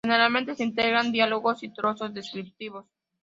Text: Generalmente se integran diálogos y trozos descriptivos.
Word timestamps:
Generalmente 0.03 0.55
se 0.55 0.63
integran 0.63 1.11
diálogos 1.11 1.61
y 1.61 1.69
trozos 1.69 2.11
descriptivos. 2.11 2.87